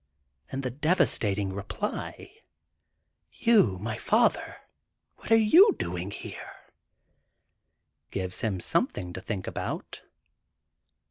And 0.51 0.63
the 0.63 0.71
devastating 0.71 1.53
reply: 1.53 2.35
"You, 3.33 3.77
my 3.77 3.99
father, 3.99 4.57
what 5.17 5.31
are 5.31 5.35
you 5.37 5.75
doing 5.77 6.09
here?" 6.09 6.55
gives 8.09 8.41
him 8.41 8.59
something 8.59 9.13
to 9.13 9.21
think 9.21 9.45
about. 9.45 10.01